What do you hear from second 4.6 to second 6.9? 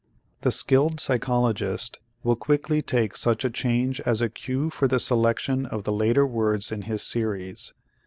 for the selection of the later words in